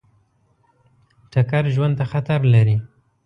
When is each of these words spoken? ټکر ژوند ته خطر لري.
ټکر 1.31 1.63
ژوند 1.75 1.93
ته 1.99 2.05
خطر 2.11 2.39
لري. 2.53 2.77